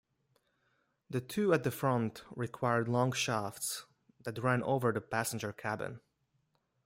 [1.11, 3.85] The two at the front required long shafts
[4.23, 5.99] that ran over the passenger cabin.